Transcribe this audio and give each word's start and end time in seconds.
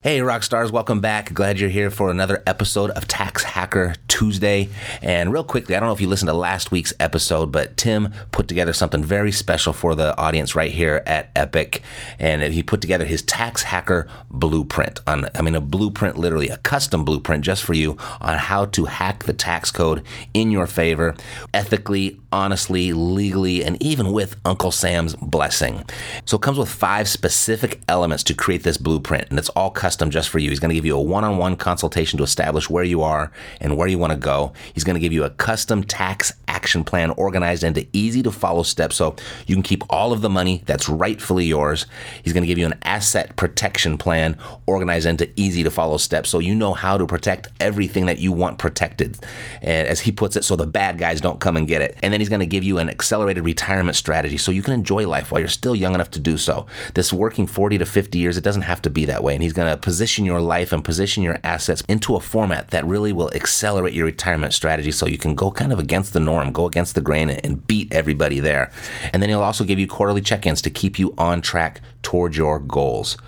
Hey, 0.00 0.22
rock 0.22 0.44
stars, 0.44 0.70
welcome 0.70 1.00
back. 1.00 1.34
Glad 1.34 1.58
you're 1.58 1.70
here 1.70 1.90
for 1.90 2.08
another 2.08 2.40
episode 2.46 2.90
of 2.90 3.08
Tax 3.08 3.42
Hacker 3.42 3.96
Tuesday. 4.18 4.68
And 5.00 5.32
real 5.32 5.44
quickly, 5.44 5.76
I 5.76 5.80
don't 5.80 5.88
know 5.88 5.92
if 5.92 6.00
you 6.00 6.08
listened 6.08 6.28
to 6.28 6.34
last 6.34 6.72
week's 6.72 6.92
episode, 6.98 7.52
but 7.52 7.76
Tim 7.76 8.12
put 8.32 8.48
together 8.48 8.72
something 8.72 9.04
very 9.04 9.30
special 9.30 9.72
for 9.72 9.94
the 9.94 10.16
audience 10.18 10.56
right 10.56 10.72
here 10.72 11.04
at 11.06 11.30
Epic. 11.36 11.82
And 12.18 12.42
he 12.42 12.64
put 12.64 12.80
together 12.80 13.04
his 13.04 13.22
Tax 13.22 13.62
Hacker 13.62 14.08
blueprint 14.28 15.00
on, 15.06 15.28
I 15.36 15.42
mean, 15.42 15.54
a 15.54 15.60
blueprint, 15.60 16.18
literally 16.18 16.48
a 16.48 16.56
custom 16.56 17.04
blueprint 17.04 17.44
just 17.44 17.62
for 17.62 17.74
you 17.74 17.96
on 18.20 18.38
how 18.38 18.64
to 18.64 18.86
hack 18.86 19.22
the 19.22 19.32
tax 19.32 19.70
code 19.70 20.02
in 20.34 20.50
your 20.50 20.66
favor, 20.66 21.14
ethically, 21.54 22.18
honestly, 22.32 22.92
legally, 22.92 23.64
and 23.64 23.80
even 23.80 24.12
with 24.12 24.34
Uncle 24.44 24.72
Sam's 24.72 25.14
blessing. 25.14 25.84
So 26.24 26.36
it 26.36 26.42
comes 26.42 26.58
with 26.58 26.68
five 26.68 27.08
specific 27.08 27.80
elements 27.88 28.24
to 28.24 28.34
create 28.34 28.64
this 28.64 28.78
blueprint, 28.78 29.28
and 29.30 29.38
it's 29.38 29.48
all 29.50 29.70
custom 29.70 30.10
just 30.10 30.28
for 30.28 30.40
you. 30.40 30.50
He's 30.50 30.58
going 30.58 30.70
to 30.70 30.74
give 30.74 30.84
you 30.84 30.96
a 30.96 31.00
one 31.00 31.22
on 31.24 31.38
one 31.38 31.56
consultation 31.56 32.18
to 32.18 32.24
establish 32.24 32.68
where 32.68 32.84
you 32.84 33.02
are 33.02 33.30
and 33.60 33.76
where 33.76 33.86
you 33.86 33.98
want 33.98 34.07
to 34.10 34.16
go. 34.16 34.52
He's 34.74 34.84
going 34.84 34.94
to 34.94 35.00
give 35.00 35.12
you 35.12 35.24
a 35.24 35.30
custom 35.30 35.82
tax 35.84 36.32
action 36.46 36.84
plan 36.84 37.10
organized 37.10 37.62
into 37.62 37.86
easy 37.92 38.22
to 38.22 38.32
follow 38.32 38.62
steps 38.62 38.96
so 38.96 39.14
you 39.46 39.54
can 39.54 39.62
keep 39.62 39.82
all 39.90 40.12
of 40.12 40.22
the 40.22 40.28
money 40.28 40.62
that's 40.66 40.88
rightfully 40.88 41.44
yours. 41.44 41.86
He's 42.22 42.32
going 42.32 42.42
to 42.42 42.48
give 42.48 42.58
you 42.58 42.66
an 42.66 42.78
asset 42.82 43.36
protection 43.36 43.96
plan 43.98 44.36
organized 44.66 45.06
into 45.06 45.30
easy 45.36 45.62
to 45.62 45.70
follow 45.70 45.98
steps 45.98 46.30
so 46.30 46.38
you 46.38 46.54
know 46.54 46.74
how 46.74 46.98
to 46.98 47.06
protect 47.06 47.48
everything 47.60 48.06
that 48.06 48.18
you 48.18 48.32
want 48.32 48.58
protected. 48.58 49.18
And 49.62 49.86
as 49.86 50.00
he 50.00 50.12
puts 50.12 50.36
it, 50.36 50.44
so 50.44 50.56
the 50.56 50.66
bad 50.66 50.98
guys 50.98 51.20
don't 51.20 51.40
come 51.40 51.56
and 51.56 51.68
get 51.68 51.82
it. 51.82 51.96
And 52.02 52.12
then 52.12 52.20
he's 52.20 52.28
going 52.28 52.40
to 52.40 52.46
give 52.46 52.64
you 52.64 52.78
an 52.78 52.90
accelerated 52.90 53.44
retirement 53.44 53.96
strategy 53.96 54.36
so 54.36 54.50
you 54.50 54.62
can 54.62 54.74
enjoy 54.74 55.06
life 55.06 55.30
while 55.30 55.40
you're 55.40 55.48
still 55.48 55.76
young 55.76 55.94
enough 55.94 56.10
to 56.12 56.20
do 56.20 56.36
so. 56.36 56.66
This 56.94 57.12
working 57.12 57.46
40 57.46 57.78
to 57.78 57.86
50 57.86 58.18
years, 58.18 58.36
it 58.36 58.44
doesn't 58.44 58.62
have 58.62 58.82
to 58.82 58.90
be 58.90 59.04
that 59.04 59.22
way. 59.22 59.34
And 59.34 59.42
he's 59.42 59.52
going 59.52 59.70
to 59.70 59.76
position 59.76 60.24
your 60.24 60.40
life 60.40 60.72
and 60.72 60.84
position 60.84 61.22
your 61.22 61.38
assets 61.44 61.82
into 61.88 62.16
a 62.16 62.20
format 62.20 62.68
that 62.68 62.84
really 62.86 63.12
will 63.12 63.30
accelerate 63.34 63.94
your 63.98 64.06
retirement 64.06 64.54
strategy 64.54 64.92
so 64.92 65.06
you 65.06 65.18
can 65.18 65.34
go 65.34 65.50
kind 65.50 65.72
of 65.72 65.78
against 65.78 66.12
the 66.12 66.20
norm, 66.20 66.52
go 66.52 66.66
against 66.66 66.94
the 66.94 67.00
grain, 67.00 67.28
and 67.28 67.66
beat 67.66 67.92
everybody 67.92 68.40
there. 68.40 68.72
And 69.12 69.22
then 69.22 69.28
he'll 69.28 69.42
also 69.42 69.64
give 69.64 69.78
you 69.78 69.86
quarterly 69.86 70.22
check 70.22 70.46
ins 70.46 70.62
to 70.62 70.70
keep 70.70 70.98
you 70.98 71.14
on 71.18 71.42
track 71.42 71.80
towards 72.08 72.38
your 72.38 72.58
goals. 72.58 73.18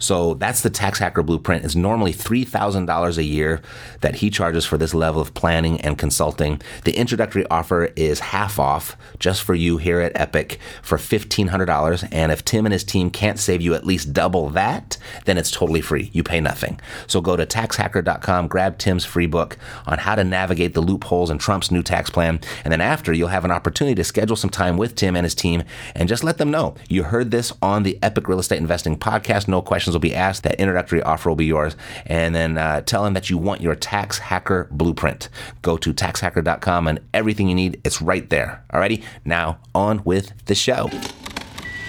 So 0.00 0.32
that's 0.32 0.62
the 0.62 0.70
tax 0.70 0.98
hacker 0.98 1.22
blueprint. 1.22 1.62
It's 1.62 1.76
normally 1.76 2.14
$3,000 2.14 3.18
a 3.18 3.22
year 3.22 3.60
that 4.00 4.16
he 4.16 4.30
charges 4.30 4.64
for 4.64 4.78
this 4.78 4.94
level 4.94 5.20
of 5.20 5.34
planning 5.34 5.78
and 5.82 5.98
consulting. 5.98 6.62
The 6.84 6.96
introductory 6.96 7.44
offer 7.50 7.90
is 7.96 8.20
half 8.20 8.58
off 8.58 8.96
just 9.18 9.42
for 9.42 9.54
you 9.54 9.76
here 9.76 10.00
at 10.00 10.18
Epic 10.18 10.58
for 10.80 10.96
$1,500. 10.96 12.08
And 12.10 12.32
if 12.32 12.42
Tim 12.44 12.64
and 12.64 12.72
his 12.72 12.82
team 12.82 13.10
can't 13.10 13.38
save 13.38 13.60
you 13.60 13.74
at 13.74 13.84
least 13.84 14.14
double 14.14 14.48
that, 14.50 14.96
then 15.26 15.36
it's 15.36 15.50
totally 15.50 15.82
free. 15.82 16.08
You 16.14 16.22
pay 16.22 16.40
nothing. 16.40 16.80
So 17.06 17.20
go 17.20 17.36
to 17.36 17.44
taxhacker.com, 17.44 18.48
grab 18.48 18.78
Tim's 18.78 19.04
free 19.04 19.26
book 19.26 19.58
on 19.86 19.98
how 19.98 20.14
to 20.14 20.24
navigate 20.24 20.72
the 20.72 20.80
loopholes 20.80 21.28
in 21.28 21.36
Trump's 21.36 21.70
new 21.70 21.82
tax 21.82 22.08
plan. 22.08 22.40
And 22.64 22.72
then 22.72 22.80
after, 22.80 23.12
you'll 23.12 23.28
have 23.28 23.44
an 23.44 23.50
opportunity 23.50 23.96
to 23.96 24.04
schedule 24.04 24.36
some 24.36 24.48
time 24.48 24.78
with 24.78 24.94
Tim 24.94 25.14
and 25.14 25.26
his 25.26 25.34
team 25.34 25.62
and 25.94 26.08
just 26.08 26.24
let 26.24 26.38
them 26.38 26.50
know 26.50 26.74
you 26.88 27.02
heard 27.02 27.30
this 27.30 27.52
on 27.60 27.82
the 27.82 27.98
Epic 28.02 28.26
Real 28.30 28.38
Estate 28.38 28.58
Investing 28.58 28.96
podcast. 28.96 29.48
No 29.48 29.60
questions 29.60 29.94
will 29.94 30.00
be 30.00 30.14
asked. 30.14 30.44
That 30.44 30.60
introductory 30.60 31.02
offer 31.02 31.28
will 31.28 31.36
be 31.36 31.46
yours. 31.46 31.74
And 32.06 32.32
then 32.32 32.56
uh, 32.56 32.82
tell 32.82 33.02
them 33.02 33.14
that 33.14 33.28
you 33.28 33.36
want 33.36 33.60
your 33.60 33.74
tax 33.74 34.18
hacker 34.18 34.68
blueprint. 34.70 35.28
Go 35.62 35.76
to 35.76 35.92
taxhacker.com 35.92 36.86
and 36.86 37.00
everything 37.12 37.48
you 37.48 37.56
need, 37.56 37.80
it's 37.82 38.00
right 38.00 38.30
there. 38.30 38.64
Alrighty, 38.72 39.02
now 39.24 39.58
on 39.74 40.04
with 40.04 40.32
the 40.46 40.54
show. 40.54 40.88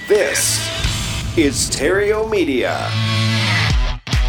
This 0.08 0.58
is 1.38 1.70
Terrio 1.70 2.28
Media. 2.30 2.90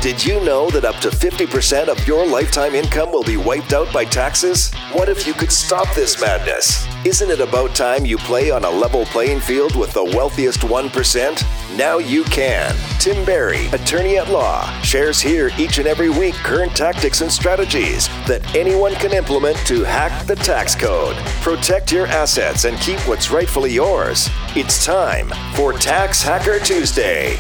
Did 0.03 0.25
you 0.25 0.45
know 0.45 0.69
that 0.71 0.85
up 0.85 0.97
to 0.97 1.11
50% 1.11 1.87
of 1.87 2.09
your 2.09 2.27
lifetime 2.27 2.75
income 2.75 3.13
will 3.13 3.23
be 3.23 3.37
wiped 3.37 3.73
out 3.73 3.93
by 3.93 4.05
taxes? 4.05 4.75
What 4.91 5.09
if 5.09 5.29
you 5.29 5.33
could 5.33 5.53
stop 5.53 5.95
this 5.95 6.21
madness? 6.21 6.89
Isn't 7.07 7.31
it 7.31 7.39
about 7.39 7.77
time 7.77 8.05
you 8.05 8.19
play 8.19 8.51
on 8.51 8.65
a 8.65 8.69
level 8.69 9.05
playing 9.05 9.39
field 9.39 9.77
with 9.77 9.93
the 9.93 10.03
wealthiest 10.03 10.59
1%? 10.63 11.77
Now 11.77 11.99
you 11.99 12.25
can. 12.25 12.75
Tim 12.99 13.25
Berry, 13.25 13.67
attorney 13.69 14.19
at 14.19 14.29
law, 14.29 14.69
shares 14.81 15.21
here 15.21 15.53
each 15.57 15.79
and 15.79 15.87
every 15.87 16.11
week 16.11 16.35
current 16.35 16.75
tactics 16.75 17.21
and 17.21 17.31
strategies 17.31 18.09
that 18.27 18.57
anyone 18.57 18.95
can 18.97 19.13
implement 19.13 19.57
to 19.69 19.85
hack 19.85 20.27
the 20.27 20.35
tax 20.35 20.75
code, 20.75 21.15
protect 21.43 21.93
your 21.93 22.09
assets, 22.09 22.65
and 22.65 22.77
keep 22.79 22.99
what's 23.07 23.31
rightfully 23.31 23.73
yours. 23.73 24.29
It's 24.57 24.85
time 24.85 25.29
for 25.55 25.73
Tax 25.73 26.21
Hacker 26.25 26.59
Tuesday. 26.59 27.39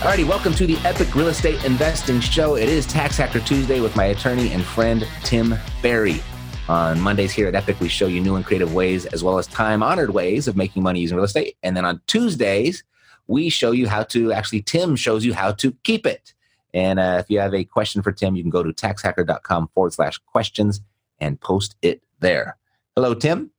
Alrighty, 0.00 0.26
welcome 0.26 0.54
to 0.54 0.66
the 0.66 0.78
Epic 0.78 1.14
Real 1.14 1.28
Estate 1.28 1.62
Investing 1.62 2.20
Show. 2.20 2.56
It 2.56 2.70
is 2.70 2.86
Tax 2.86 3.18
Hacker 3.18 3.38
Tuesday 3.38 3.80
with 3.80 3.94
my 3.96 4.06
attorney 4.06 4.50
and 4.50 4.64
friend 4.64 5.06
Tim 5.24 5.54
Berry. 5.82 6.22
On 6.70 6.98
Mondays 6.98 7.32
here 7.32 7.46
at 7.48 7.54
Epic, 7.54 7.78
we 7.80 7.88
show 7.88 8.06
you 8.06 8.18
new 8.18 8.36
and 8.36 8.44
creative 8.44 8.72
ways 8.72 9.04
as 9.04 9.22
well 9.22 9.36
as 9.36 9.46
time 9.46 9.82
honored 9.82 10.14
ways 10.14 10.48
of 10.48 10.56
making 10.56 10.82
money 10.82 11.00
using 11.00 11.18
real 11.18 11.26
estate. 11.26 11.58
And 11.62 11.76
then 11.76 11.84
on 11.84 12.00
Tuesdays, 12.06 12.82
we 13.26 13.50
show 13.50 13.72
you 13.72 13.88
how 13.88 14.04
to 14.04 14.32
actually, 14.32 14.62
Tim 14.62 14.96
shows 14.96 15.22
you 15.22 15.34
how 15.34 15.52
to 15.52 15.70
keep 15.82 16.06
it. 16.06 16.32
And 16.72 16.98
uh, 16.98 17.18
if 17.20 17.28
you 17.28 17.38
have 17.38 17.52
a 17.52 17.64
question 17.64 18.00
for 18.00 18.10
Tim, 18.10 18.36
you 18.36 18.42
can 18.42 18.48
go 18.48 18.62
to 18.62 18.72
taxhacker.com 18.72 19.68
forward 19.74 19.92
slash 19.92 20.16
questions 20.16 20.80
and 21.18 21.38
post 21.42 21.76
it 21.82 22.02
there. 22.20 22.56
Hello, 22.96 23.12
Tim. 23.12 23.50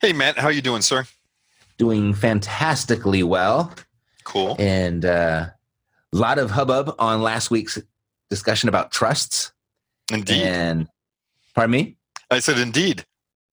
Hey, 0.00 0.12
Matt. 0.12 0.36
How 0.36 0.48
you 0.48 0.62
doing, 0.62 0.82
sir? 0.82 1.06
Doing 1.78 2.12
fantastically 2.12 3.22
well. 3.22 3.72
Cool. 4.24 4.56
And 4.58 5.04
uh, 5.04 5.50
lot 6.16 6.38
of 6.38 6.50
hubbub 6.50 6.94
on 6.98 7.22
last 7.22 7.50
week's 7.50 7.78
discussion 8.30 8.68
about 8.68 8.90
trusts. 8.90 9.52
Indeed. 10.12 10.42
And 10.42 10.88
pardon 11.54 11.72
me? 11.72 11.96
I 12.30 12.40
said 12.40 12.58
indeed. 12.58 13.04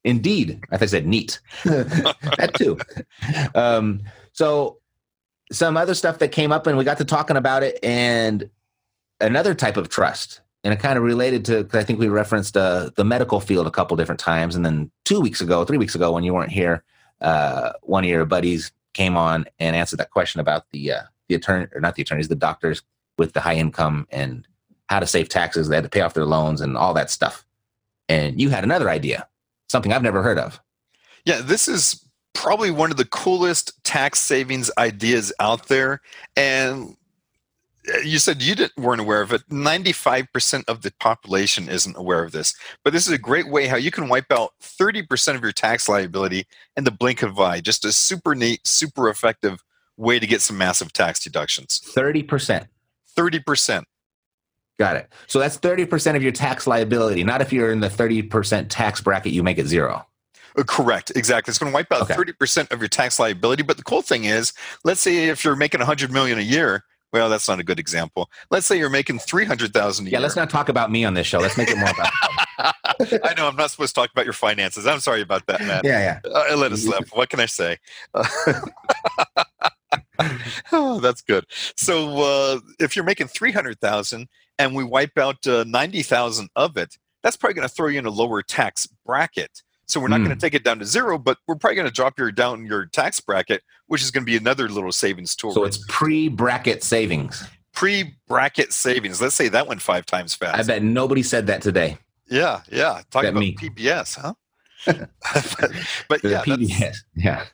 Indeed. 0.03 0.59
I 0.71 0.77
thought 0.77 0.83
I 0.83 0.87
said 0.87 1.07
neat. 1.07 1.39
that 1.63 2.51
too. 2.55 2.77
Um, 3.55 4.01
so 4.33 4.77
some 5.51 5.77
other 5.77 5.93
stuff 5.93 6.19
that 6.19 6.31
came 6.31 6.51
up 6.51 6.67
and 6.67 6.77
we 6.77 6.83
got 6.83 6.97
to 6.97 7.05
talking 7.05 7.37
about 7.37 7.63
it 7.63 7.79
and 7.83 8.49
another 9.21 9.53
type 9.53 9.77
of 9.77 9.89
trust. 9.89 10.41
And 10.63 10.73
it 10.73 10.79
kind 10.79 10.97
of 10.97 11.03
related 11.03 11.43
to, 11.45 11.63
because 11.63 11.79
I 11.79 11.83
think 11.83 11.99
we 11.99 12.07
referenced 12.07 12.55
uh, 12.55 12.89
the 12.95 13.03
medical 13.03 13.41
field 13.41 13.67
a 13.67 13.71
couple 13.71 13.97
different 13.97 14.19
times. 14.19 14.55
And 14.55 14.65
then 14.65 14.89
two 15.03 15.19
weeks 15.19 15.41
ago, 15.41 15.65
three 15.65 15.77
weeks 15.77 15.93
ago, 15.93 16.11
when 16.13 16.23
you 16.23 16.33
weren't 16.33 16.51
here, 16.51 16.83
uh, 17.19 17.73
one 17.81 18.05
of 18.05 18.09
your 18.09 18.25
buddies 18.25 18.71
came 18.93 19.17
on 19.17 19.45
and 19.59 19.75
answered 19.75 19.97
that 19.97 20.11
question 20.11 20.39
about 20.39 20.69
the 20.71 20.93
uh, 20.93 21.01
the 21.29 21.35
attorney 21.35 21.67
or 21.73 21.81
not 21.81 21.95
the 21.95 22.01
attorneys, 22.01 22.27
the 22.27 22.35
doctors 22.35 22.81
with 23.17 23.33
the 23.33 23.41
high 23.41 23.55
income 23.55 24.07
and 24.11 24.47
how 24.89 24.99
to 24.99 25.07
save 25.07 25.29
taxes. 25.29 25.69
They 25.69 25.75
had 25.75 25.83
to 25.83 25.89
pay 25.89 26.01
off 26.01 26.13
their 26.13 26.25
loans 26.25 26.61
and 26.61 26.77
all 26.77 26.93
that 26.93 27.09
stuff. 27.09 27.45
And 28.09 28.39
you 28.39 28.49
had 28.49 28.63
another 28.63 28.89
idea, 28.89 29.27
something 29.69 29.93
I've 29.93 30.03
never 30.03 30.23
heard 30.23 30.39
of. 30.39 30.59
Yeah, 31.25 31.41
this 31.41 31.67
is 31.67 32.05
probably 32.33 32.71
one 32.71 32.91
of 32.91 32.97
the 32.97 33.05
coolest 33.05 33.83
tax 33.83 34.19
savings 34.19 34.69
ideas 34.77 35.31
out 35.39 35.67
there. 35.67 36.01
And 36.35 36.95
uh, 37.93 37.99
you 37.99 38.19
said 38.19 38.41
you 38.41 38.55
didn't, 38.55 38.77
weren't 38.77 39.01
aware 39.01 39.21
of 39.21 39.31
it. 39.31 39.47
95% 39.49 40.63
of 40.67 40.81
the 40.81 40.91
population 40.99 41.69
isn't 41.69 41.97
aware 41.97 42.23
of 42.23 42.31
this. 42.31 42.55
But 42.83 42.93
this 42.93 43.07
is 43.07 43.13
a 43.13 43.17
great 43.17 43.49
way 43.49 43.67
how 43.67 43.77
you 43.77 43.91
can 43.91 44.09
wipe 44.09 44.31
out 44.31 44.51
30% 44.61 45.35
of 45.35 45.41
your 45.41 45.51
tax 45.51 45.87
liability 45.87 46.45
in 46.75 46.83
the 46.83 46.91
blink 46.91 47.21
of 47.21 47.37
an 47.37 47.45
eye. 47.45 47.61
Just 47.61 47.85
a 47.85 47.91
super 47.91 48.35
neat, 48.35 48.65
super 48.67 49.09
effective 49.09 49.63
way 49.97 50.19
to 50.19 50.27
get 50.27 50.41
some 50.41 50.57
massive 50.57 50.91
tax 50.93 51.19
deductions. 51.23 51.81
30%. 51.95 52.67
30%. 53.17 53.83
Got 54.79 54.95
it. 54.97 55.13
So 55.27 55.37
that's 55.39 55.57
30% 55.57 56.15
of 56.15 56.23
your 56.23 56.31
tax 56.31 56.65
liability, 56.65 57.23
not 57.23 57.41
if 57.41 57.53
you're 57.53 57.71
in 57.71 57.79
the 57.79 57.89
30% 57.89 58.67
tax 58.69 59.01
bracket, 59.01 59.31
you 59.33 59.43
make 59.43 59.57
it 59.59 59.67
zero. 59.67 60.05
Uh, 60.57 60.63
Correct, 60.63 61.11
exactly. 61.15 61.51
It's 61.51 61.57
going 61.59 61.71
to 61.71 61.73
wipe 61.73 61.91
out 61.91 62.03
Okay. 62.03 62.13
thirty 62.13 62.31
percent 62.33 62.71
of 62.71 62.79
your 62.79 62.87
tax 62.87 63.19
liability. 63.19 63.63
But 63.63 63.77
the 63.77 63.83
cool 63.83 64.03
thing 64.03 64.25
is, 64.25 64.53
let's 64.83 65.01
say 65.01 65.29
if 65.29 65.43
you're 65.43 65.55
making 65.55 65.81
a 65.81 65.85
hundred 65.85 66.11
million 66.11 66.37
a 66.37 66.43
year, 66.43 66.83
well, 67.11 67.27
that's 67.27 67.47
not 67.47 67.59
a 67.59 67.63
good 67.63 67.79
example. 67.79 68.29
Let's 68.51 68.67
say 68.67 68.77
you're 68.77 68.91
making 68.91 69.17
three 69.17 69.45
hundred 69.45 69.73
thousand 69.73 70.05
a 70.05 70.09
Yeah, 70.11 70.17
year. 70.19 70.21
let's 70.21 70.35
not 70.35 70.51
talk 70.51 70.69
about 70.69 70.91
me 70.91 71.05
on 71.05 71.15
this 71.15 71.25
show. 71.25 71.39
Let's 71.39 71.57
make 71.57 71.71
it 71.71 71.77
more 71.79 71.89
about. 71.89 72.09
I 73.23 73.33
know 73.35 73.47
I'm 73.47 73.55
not 73.55 73.71
supposed 73.71 73.95
to 73.95 74.01
talk 74.01 74.11
about 74.11 74.25
your 74.25 74.33
finances. 74.33 74.85
I'm 74.85 74.99
sorry 74.99 75.21
about 75.21 75.47
that, 75.47 75.59
Matt. 75.61 75.85
yeah, 75.85 76.19
yeah. 76.25 76.31
Uh, 76.31 76.43
I 76.51 76.53
let 76.53 76.71
us 76.71 76.83
slip. 76.83 77.07
What 77.13 77.29
can 77.29 77.39
I 77.39 77.47
say? 77.47 77.77
oh, 80.71 80.99
that's 80.99 81.21
good. 81.21 81.45
So 81.77 82.21
uh, 82.21 82.59
if 82.79 82.95
you're 82.95 83.05
making 83.05 83.27
three 83.27 83.51
hundred 83.51 83.79
thousand 83.79 84.27
and 84.59 84.75
we 84.75 84.83
wipe 84.83 85.17
out 85.17 85.45
uh, 85.47 85.63
ninety 85.67 86.03
thousand 86.03 86.49
of 86.55 86.77
it, 86.77 86.97
that's 87.23 87.35
probably 87.37 87.55
going 87.55 87.67
to 87.67 87.73
throw 87.73 87.87
you 87.87 87.99
in 87.99 88.05
a 88.05 88.11
lower 88.11 88.41
tax 88.41 88.87
bracket. 89.05 89.61
So 89.85 89.99
we're 89.99 90.07
not 90.07 90.21
Hmm. 90.21 90.25
going 90.27 90.37
to 90.37 90.41
take 90.41 90.53
it 90.53 90.63
down 90.63 90.79
to 90.79 90.85
zero, 90.85 91.17
but 91.17 91.37
we're 91.47 91.55
probably 91.55 91.75
going 91.75 91.87
to 91.87 91.93
drop 91.93 92.17
your 92.17 92.31
down 92.31 92.65
your 92.65 92.85
tax 92.85 93.19
bracket, 93.19 93.61
which 93.87 94.01
is 94.01 94.11
going 94.11 94.23
to 94.23 94.25
be 94.25 94.37
another 94.37 94.69
little 94.69 94.91
savings 94.93 95.35
tool. 95.35 95.51
So 95.53 95.65
it's 95.65 95.83
pre-bracket 95.89 96.83
savings. 96.83 97.43
pre-bracket 97.73 98.71
savings. 98.71 99.21
Let's 99.21 99.35
say 99.35 99.49
that 99.49 99.67
went 99.67 99.81
five 99.81 100.05
times 100.05 100.33
fast. 100.35 100.57
I 100.57 100.63
bet 100.63 100.83
nobody 100.83 101.21
said 101.21 101.47
that 101.47 101.61
today. 101.61 101.97
Yeah, 102.29 102.61
yeah. 102.71 103.01
Talk 103.11 103.25
about 103.25 103.39
me. 103.39 103.55
PBS, 103.55 104.17
huh? 104.19 104.33
but, 104.85 106.21
but 106.21 106.23
yeah, 106.23 106.41
PBS. 106.43 106.97
Yeah. 107.15 107.45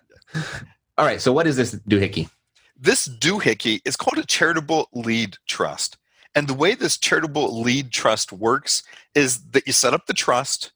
All 0.97 1.05
right. 1.05 1.19
So 1.19 1.33
what 1.33 1.47
is 1.47 1.55
this 1.57 1.75
doohickey? 1.89 2.29
This 2.79 3.07
doohickey 3.07 3.81
is 3.83 3.95
called 3.95 4.23
a 4.23 4.25
charitable 4.25 4.87
lead 4.93 5.37
trust. 5.47 5.97
And 6.33 6.47
the 6.47 6.53
way 6.53 6.75
this 6.75 6.97
charitable 6.97 7.61
lead 7.61 7.91
trust 7.91 8.31
works 8.31 8.83
is 9.13 9.43
that 9.51 9.67
you 9.67 9.73
set 9.73 9.93
up 9.93 10.05
the 10.05 10.13
trust 10.13 10.71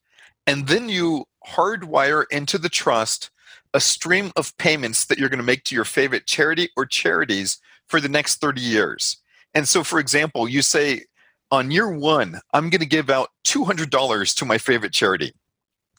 and 0.45 0.67
then 0.67 0.89
you 0.89 1.25
hardwire 1.47 2.25
into 2.31 2.57
the 2.57 2.69
trust 2.69 3.29
a 3.73 3.79
stream 3.79 4.31
of 4.35 4.55
payments 4.57 5.05
that 5.05 5.17
you're 5.17 5.29
going 5.29 5.39
to 5.39 5.45
make 5.45 5.63
to 5.63 5.75
your 5.75 5.85
favorite 5.85 6.27
charity 6.27 6.69
or 6.75 6.85
charities 6.85 7.59
for 7.87 7.99
the 7.99 8.09
next 8.09 8.39
30 8.41 8.61
years. 8.61 9.17
And 9.53 9.67
so, 9.67 9.83
for 9.83 9.99
example, 9.99 10.47
you 10.47 10.61
say, 10.61 11.05
on 11.51 11.71
year 11.71 11.89
one, 11.91 12.39
I'm 12.53 12.69
going 12.69 12.81
to 12.81 12.87
give 12.87 13.09
out 13.09 13.29
$200 13.45 14.35
to 14.35 14.45
my 14.45 14.57
favorite 14.57 14.93
charity. 14.93 15.33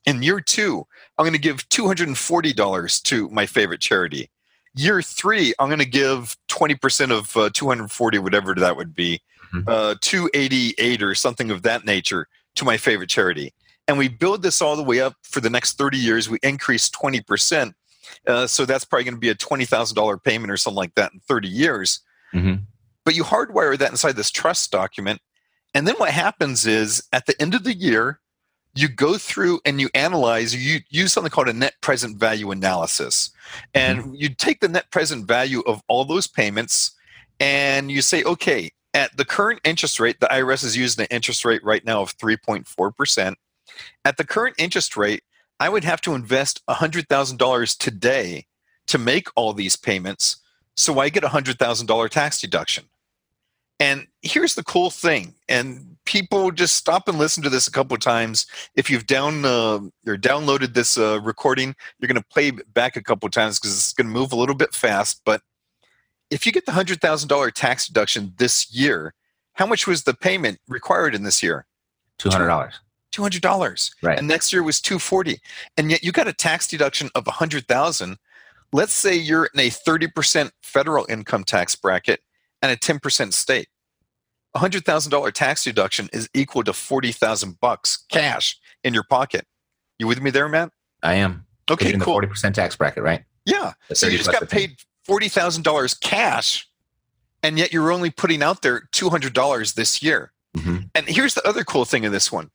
In 0.05 0.23
year 0.23 0.41
two, 0.41 0.87
I'm 1.17 1.25
going 1.25 1.33
to 1.33 1.39
give 1.39 1.69
$240 1.69 3.03
to 3.05 3.29
my 3.31 3.47
favorite 3.47 3.81
charity 3.81 4.31
year 4.75 5.01
three, 5.03 5.55
I'm 5.59 5.69
going 5.69 5.79
to 5.79 5.85
give 5.85 6.37
20% 6.49 7.11
of 7.11 7.37
uh, 7.37 7.51
240, 7.53 8.19
whatever 8.19 8.55
that 8.55 8.77
would 8.77 8.95
be, 8.95 9.21
Mhm. 9.53 9.65
uh, 9.69 9.95
288 10.01 11.03
or 11.03 11.15
something 11.15 11.51
of 11.51 11.63
that 11.63 11.85
nature 11.85 12.29
to 12.57 12.65
my 12.65 12.77
favorite 12.77 13.09
charity. 13.11 13.53
And 13.87 13.99
we 13.99 14.09
build 14.09 14.43
this 14.43 14.61
all 14.63 14.77
the 14.77 14.83
way 14.83 15.01
up 15.01 15.15
for 15.23 15.41
the 15.41 15.51
next 15.51 15.77
30 15.79 15.99
years. 15.99 16.29
We 16.29 16.39
increase 16.43 16.89
20%. 16.91 17.75
Uh, 18.27 18.47
so 18.47 18.65
that's 18.65 18.85
probably 18.85 19.05
going 19.05 19.15
to 19.15 19.21
be 19.21 19.29
a 19.29 19.35
$20,000 19.35 20.19
payment 20.19 20.51
or 20.51 20.57
something 20.57 20.77
like 20.77 20.95
that 20.95 21.13
in 21.13 21.21
30 21.21 21.49
years. 21.49 22.01
Mhm. 22.33 22.63
But 23.05 23.15
you 23.15 23.25
hardwire 23.25 23.77
that 23.79 23.91
inside 23.91 24.17
this 24.17 24.31
trust 24.31 24.71
document. 24.71 25.21
And 25.75 25.87
then 25.87 25.97
what 25.97 26.11
happens 26.11 26.67
is 26.67 27.03
at 27.13 27.27
the 27.27 27.41
end 27.41 27.55
of 27.55 27.65
the 27.65 27.75
year, 27.75 28.21
you 28.75 28.89
go 28.89 29.17
through 29.17 29.61
and 29.65 29.81
you 29.81 29.89
analyze, 29.95 30.55
you 30.55 30.81
use 30.89 31.13
something 31.13 31.31
called 31.31 31.49
a 31.49 31.53
net 31.53 31.75
present 31.81 32.17
value 32.17 32.51
analysis. 32.51 33.31
And 33.73 34.01
mm-hmm. 34.01 34.15
you 34.15 34.29
take 34.31 34.61
the 34.61 34.69
net 34.69 34.91
present 34.91 35.27
value 35.27 35.63
of 35.67 35.83
all 35.89 36.05
those 36.05 36.27
payments 36.27 36.93
and 37.39 37.91
you 37.91 38.03
say, 38.03 38.23
okay, 38.25 38.71
at 38.93 39.17
the 39.17 39.25
current 39.25 39.61
interest 39.65 39.99
rate, 39.99 40.21
the 40.21 40.27
IRS 40.27 40.65
is 40.65 40.77
using 40.77 41.03
an 41.03 41.09
interest 41.11 41.45
rate 41.45 41.65
right 41.65 41.85
now 41.85 42.03
of 42.03 42.17
3.4%. 42.17 43.35
At 44.05 44.17
the 44.17 44.25
current 44.25 44.55
interest 44.59 44.97
rate, 44.97 45.23
I 45.61 45.69
would 45.69 45.85
have 45.85 46.01
to 46.03 46.15
invest 46.15 46.63
$100,000 46.69 47.79
today 47.79 48.47
to 48.87 48.99
make 48.99 49.29
all 49.35 49.53
these 49.53 49.77
payments. 49.77 50.37
So 50.77 50.99
I 50.99 51.09
get 51.09 51.25
a 51.25 51.29
$100,000 51.29 52.09
tax 52.11 52.41
deduction. 52.41 52.85
And 53.81 54.07
here's 54.23 54.55
the 54.55 54.63
cool 54.63 54.91
thing, 54.91 55.35
and 55.49 55.94
people 56.05 56.51
just 56.51 56.77
stop 56.77 57.09
and 57.09 57.19
listen 57.19 57.43
to 57.43 57.51
this 57.51 57.67
a 57.67 57.71
couple 57.71 57.95
of 57.95 58.01
times. 58.01 58.47
If 58.75 58.91
you've 58.91 59.07
down 59.07 59.45
uh, 59.45 59.81
or 60.07 60.17
downloaded 60.17 60.75
this 60.75 60.99
uh, 60.99 61.21
recording, 61.21 61.75
you're 61.99 62.09
going 62.09 62.21
to 62.21 62.29
play 62.29 62.51
back 62.51 62.97
a 62.97 63.03
couple 63.03 63.27
of 63.27 63.33
times 63.33 63.59
because 63.59 63.75
it's 63.77 63.93
going 63.93 64.07
to 64.07 64.13
move 64.13 64.33
a 64.33 64.37
little 64.37 64.55
bit 64.55 64.75
fast. 64.75 65.23
But 65.25 65.43
if 66.31 66.47
you 66.47 66.53
get 66.53 66.67
the 66.67 66.73
hundred 66.73 67.01
thousand 67.01 67.29
dollar 67.29 67.51
tax 67.51 67.87
deduction 67.87 68.35
this 68.39 68.73
year, 68.75 69.15
how 69.55 69.67
much 69.67 69.87
was 69.87 70.05
the 70.05 70.15
payment 70.15 70.59
required 70.69 71.15
in 71.15 71.23
this 71.23 71.43
year? 71.43 71.67
Two 72.19 72.31
hundred 72.31 72.49
dollars. 72.49 72.81
Two 73.13 73.23
hundred 73.23 73.43
dollars. 73.43 73.95
Right. 74.03 74.19
And 74.19 74.27
next 74.27 74.53
year 74.53 74.63
was 74.63 74.81
two 74.81 74.99
forty, 74.99 75.39
and 75.77 75.91
yet 75.91 76.03
you 76.03 76.13
got 76.13 76.29
a 76.29 76.33
tax 76.33 76.69
deduction 76.69 77.11
of 77.15 77.27
a 77.27 77.33
hundred 77.33 77.69
thousand. 77.69 78.19
Let's 78.73 78.93
say 78.93 79.15
you're 79.15 79.49
in 79.55 79.61
a 79.61 79.71
thirty 79.71 80.09
percent 80.09 80.53
federal 80.63 81.07
income 81.09 81.45
tax 81.45 81.77
bracket 81.77 82.21
and 82.63 82.73
a 82.73 82.77
ten 82.77 82.99
percent 82.99 83.35
state. 83.35 83.69
A 84.55 84.59
hundred 84.59 84.85
thousand 84.85 85.11
dollar 85.11 85.31
tax 85.31 85.65
deduction 85.65 86.09
is 86.13 86.29
equal 86.35 86.63
to 86.65 86.73
forty 86.73 87.13
thousand 87.13 87.59
bucks 87.61 88.05
cash 88.09 88.57
in 88.85 88.95
your 88.95 89.05
pocket. 89.05 89.47
You 89.99 90.07
with 90.07 90.21
me 90.21 90.31
there, 90.31 90.49
Matt? 90.49 90.71
I 91.03 91.15
am. 91.15 91.45
Okay, 91.71 91.87
you're 91.87 91.95
in 91.95 91.99
the 91.99 92.05
forty 92.05 92.29
percent 92.29 92.55
tax 92.55 92.77
bracket, 92.77 93.03
right? 93.03 93.25
Yeah. 93.47 93.73
So 93.93 94.07
you 94.07 94.17
just 94.19 94.31
got 94.31 94.49
paid 94.49 94.77
forty 95.05 95.29
thousand 95.29 95.65
dollars 95.65 95.95
cash, 95.95 96.69
and 97.43 97.59
yet 97.59 97.73
you're 97.73 97.91
only 97.91 98.11
putting 98.11 98.43
out 98.43 98.63
there 98.63 98.89
two 98.93 99.11
hundred 99.11 99.33
dollars 99.33 99.75
this 99.75 100.03
year. 100.03 100.33
Mhm. 100.57 100.89
And 100.95 101.09
here's 101.09 101.35
the 101.35 101.47
other 101.47 101.65
cool 101.65 101.85
thing 101.85 102.05
in 102.05 102.13
this 102.13 102.31
one. 102.31 102.51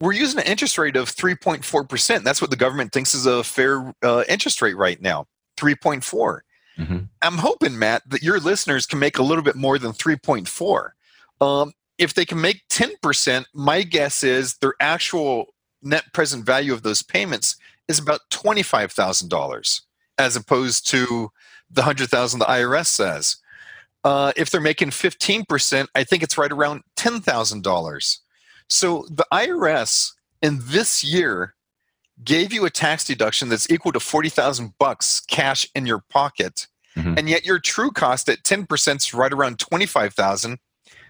We're 0.00 0.12
using 0.12 0.38
an 0.40 0.46
interest 0.46 0.78
rate 0.78 0.94
of 0.94 1.08
3.4%. 1.10 2.22
That's 2.22 2.40
what 2.40 2.50
the 2.50 2.56
government 2.56 2.92
thinks 2.92 3.14
is 3.16 3.26
a 3.26 3.42
fair 3.42 3.92
uh, 4.02 4.22
interest 4.28 4.62
rate 4.62 4.76
right 4.76 5.00
now 5.02 5.26
3.4. 5.56 6.40
Mhm. 6.78 7.08
I'm 7.22 7.38
hoping, 7.38 7.76
Matt, 7.78 8.02
that 8.08 8.22
your 8.22 8.38
listeners 8.38 8.86
can 8.86 9.00
make 9.00 9.18
a 9.18 9.22
little 9.24 9.42
bit 9.42 9.56
more 9.56 9.76
than 9.78 9.92
3.4. 9.92 10.90
Um, 11.40 11.72
if 11.98 12.14
they 12.14 12.24
can 12.24 12.40
make 12.40 12.62
10%, 12.68 13.44
my 13.54 13.82
guess 13.82 14.22
is 14.22 14.56
their 14.58 14.74
actual 14.80 15.46
net 15.82 16.04
present 16.12 16.44
value 16.44 16.72
of 16.72 16.82
those 16.82 17.02
payments 17.02 17.56
is 17.88 17.98
about 17.98 18.20
$25,000 18.30 19.80
as 20.18 20.36
opposed 20.36 20.86
to 20.88 21.30
the 21.70 21.82
100,000 21.82 22.40
the 22.40 22.46
IRS 22.46 22.86
says. 22.86 23.36
Uh, 24.04 24.32
if 24.36 24.50
they're 24.50 24.60
making 24.60 24.90
15%, 24.90 25.86
I 25.94 26.04
think 26.04 26.22
it's 26.22 26.38
right 26.38 26.52
around 26.52 26.82
$10,000. 26.96 28.18
So 28.68 29.06
the 29.10 29.26
IRS 29.32 30.12
in 30.42 30.60
this 30.62 31.02
year 31.02 31.54
gave 32.24 32.52
you 32.52 32.64
a 32.64 32.70
tax 32.70 33.04
deduction 33.04 33.48
that's 33.48 33.70
equal 33.70 33.92
to 33.92 34.00
40,000 34.00 34.74
bucks 34.78 35.20
cash 35.20 35.68
in 35.74 35.86
your 35.86 36.02
pocket. 36.10 36.66
Mhm. 36.96 37.18
And 37.18 37.28
yet 37.28 37.44
your 37.44 37.58
true 37.58 37.90
cost 37.90 38.28
at 38.28 38.42
10% 38.42 39.00
is 39.02 39.14
right 39.14 39.32
around 39.32 39.58
25,000. 39.58 40.58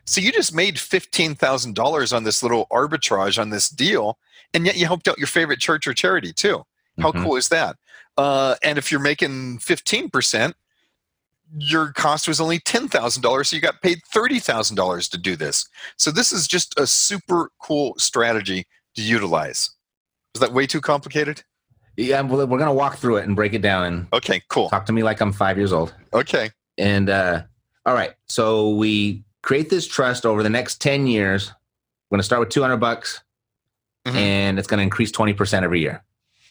So 0.09 0.23
you 0.23 0.33
just 0.33 0.55
made 0.55 0.77
$15,000 0.77 2.17
on 2.17 2.25
this 2.25 2.43
little 2.43 2.67
arbitrage 2.71 3.39
on 3.39 3.51
this 3.51 3.69
deal 3.69 4.19
and 4.55 4.65
yet 4.65 4.77
you 4.79 4.87
helped 4.87 5.07
out 5.07 5.19
your 5.19 5.27
favorite 5.27 5.59
church 5.61 5.87
or 5.87 5.93
charity 5.93 6.33
too. 6.33 6.65
How 7.01 7.13
Mhm. 7.13 7.23
cool 7.25 7.37
is 7.37 7.49
that? 7.51 7.77
Uh, 8.17 8.55
and 8.63 8.79
if 8.79 8.91
you're 8.91 9.01
making 9.03 9.59
15%, 9.59 10.55
your 11.59 11.93
cost 11.93 12.27
was 12.27 12.41
only 12.41 12.59
$10,000, 12.59 13.51
so 13.51 13.57
you 13.57 13.61
got 13.61 13.83
paid 13.83 14.01
$30,000 14.11 15.09
to 15.11 15.19
do 15.19 15.37
this. 15.37 15.67
So 15.99 16.11
this 16.11 16.33
is 16.33 16.47
just 16.49 16.79
a 16.79 16.87
super 16.87 17.51
cool 17.63 17.95
strategy 17.99 18.67
to 18.97 19.03
utilize. 19.03 19.71
Is 20.35 20.41
that 20.41 20.53
way 20.55 20.67
too 20.67 20.81
complicated? 20.81 21.43
Yeah, 21.99 22.21
well, 22.23 22.47
we're 22.47 22.59
gonna 22.59 22.73
walk 22.73 22.97
through 22.97 23.19
it 23.19 23.25
and 23.27 23.37
break 23.37 23.53
it 23.53 23.61
down 23.63 23.85
and 23.85 24.07
Okay, 24.15 24.43
cool. 24.49 24.71
talk 24.71 24.87
to 24.87 24.93
me 24.93 25.03
like 25.03 25.21
I'm 25.21 25.33
five 25.35 25.59
years 25.59 25.73
old. 25.73 25.93
Okay. 26.15 26.51
And 26.79 27.11
uh, 27.11 27.43
all 27.85 27.95
right, 27.95 28.15
so 28.29 28.71
we 28.71 29.23
create 29.43 29.71
this 29.71 29.87
trust 29.87 30.25
over 30.27 30.43
the 30.43 30.51
next 30.51 30.81
ten 30.81 31.07
years. 31.07 31.53
We're 32.11 32.17
gonna 32.17 32.23
start 32.25 32.41
with 32.41 32.49
two 32.51 32.63
hundred 32.63 32.79
bucks, 32.79 33.23
Mhm. 34.07 34.15
and 34.15 34.59
it's 34.59 34.69
gonna 34.69 34.83
increase 34.83 35.11
twenty 35.13 35.33
percent 35.35 35.65
every 35.65 35.81
year. 35.81 36.03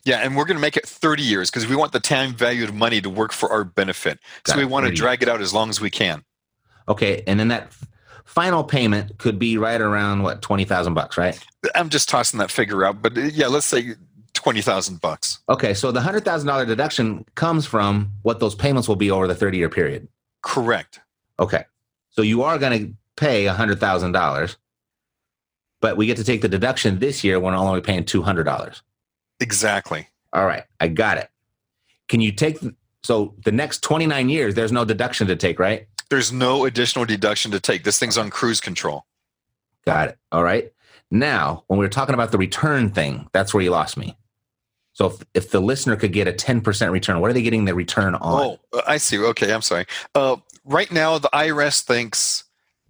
Yeah, 0.04 0.18
and 0.20 0.38
we're 0.38 0.46
going 0.46 0.56
to 0.56 0.62
make 0.62 0.78
it 0.78 0.88
30 0.88 1.22
years 1.22 1.50
because 1.52 1.68
we 1.68 1.76
want 1.76 1.92
the 1.92 2.00
time 2.00 2.34
value 2.34 2.64
of 2.64 2.74
money 2.74 3.02
to 3.02 3.10
work 3.10 3.34
for 3.34 3.52
our 3.52 3.66
benefit. 3.66 4.20
So 4.46 4.56
we 4.56 4.64
want 4.64 4.86
to 4.86 4.90
30 4.92 4.96
drag 4.96 5.22
it 5.24 5.28
out 5.28 5.42
as 5.42 5.54
long 5.54 5.70
as 5.70 5.82
we 5.82 5.90
can. 5.90 6.24
Okay, 6.88 7.24
and 7.28 7.38
then 7.38 7.50
that 7.50 7.74
final 8.24 8.64
payment 8.64 9.18
could 9.18 9.38
be 9.38 9.58
right 9.58 9.82
around 9.82 10.24
what 10.24 10.42
twenty 10.42 10.64
thousand 10.64 10.94
bucks, 10.94 11.18
right? 11.18 11.38
I'm 11.76 11.90
just 11.90 12.08
tossing 12.08 12.38
that 12.40 12.52
figure 12.52 12.86
out, 12.86 13.02
but 13.02 13.18
uh, 13.18 13.22
yeah, 13.22 13.48
let's 13.48 13.66
say 13.66 13.96
20,000 14.34 15.02
bucks. 15.02 15.40
Okay, 15.50 15.74
so 15.74 15.92
the 15.92 16.00
hundred 16.00 16.24
thousand 16.24 16.48
dollar 16.48 16.66
deduction 16.66 17.26
comes 17.36 17.66
from 17.66 18.12
what 18.22 18.40
those 18.40 18.56
payments 18.56 18.88
will 18.88 18.96
be 18.96 19.12
over 19.12 19.28
the 19.28 19.36
thirty 19.36 19.58
year 19.58 19.68
period. 19.68 20.08
Correct. 20.42 21.02
Okay, 21.38 21.66
so 22.18 22.24
you 22.24 22.42
are 22.42 22.58
going 22.58 22.80
to 22.80 22.94
pay 23.16 23.46
a 23.46 23.54
hundred 23.54 23.80
thousand 23.80 24.12
dollars, 24.12 24.58
but 25.80 25.98
we 25.98 26.08
get 26.08 26.18
to 26.18 26.24
take 26.24 26.42
the 26.42 26.50
deduction 26.50 26.98
this 26.98 27.24
year 27.24 27.40
when 27.40 27.54
we're 27.54 27.60
only 27.60 27.82
paying 27.82 28.04
two 28.04 28.24
hundred 28.24 28.46
dollars. 28.46 28.82
Exactly. 29.40 30.08
All 30.34 30.46
right, 30.46 30.64
I 30.80 30.88
got 30.88 31.20
it. 31.20 31.30
Can 32.10 32.20
you 32.20 32.32
take 32.32 32.58
so 33.04 33.36
the 33.46 33.52
next 33.52 33.84
twenty 33.84 34.08
nine 34.08 34.30
years? 34.30 34.56
There's 34.56 34.72
no 34.72 34.84
deduction 34.84 35.28
to 35.28 35.36
take, 35.36 35.60
right? 35.60 35.88
There's 36.10 36.34
no 36.34 36.66
additional 36.66 37.06
deduction 37.06 37.52
to 37.52 37.60
take. 37.60 37.84
This 37.84 38.00
thing's 38.00 38.18
on 38.18 38.32
cruise 38.32 38.60
control. 38.60 39.06
Got 39.86 40.10
it. 40.10 40.18
All 40.32 40.44
right. 40.44 40.74
Now, 41.12 41.64
when 41.68 41.80
we 41.80 41.86
were 41.86 41.90
talking 41.90 42.16
about 42.16 42.32
the 42.32 42.38
return 42.38 42.90
thing, 42.90 43.30
that's 43.32 43.54
where 43.54 43.64
you 43.64 43.70
lost 43.70 43.96
me. 43.96 44.18
So 44.98 45.06
if, 45.06 45.24
if 45.36 45.52
the 45.52 45.60
listener 45.60 45.96
could 45.96 46.12
get 46.12 46.28
a 46.28 46.34
10% 46.34 46.92
return, 46.92 47.20
what 47.20 47.30
are 47.30 47.34
they 47.34 47.44
getting 47.44 47.66
the 47.66 47.76
return 47.76 48.16
on? 48.16 48.58
Oh, 48.74 48.82
I 48.88 48.98
see. 48.98 49.20
Okay, 49.20 49.54
I'm 49.54 49.62
sorry. 49.62 49.86
Uh, 50.16 50.38
right 50.68 50.92
now, 50.92 51.18
the 51.18 51.30
IRS 51.34 51.82
thinks 51.82 52.44